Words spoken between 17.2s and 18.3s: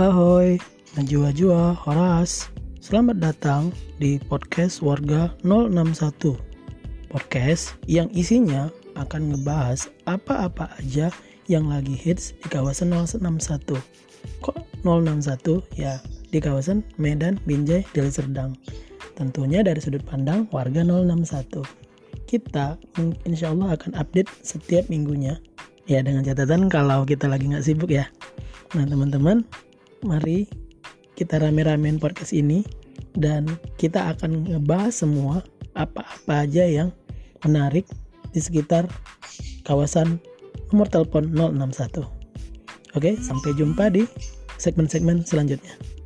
Binjai, Deli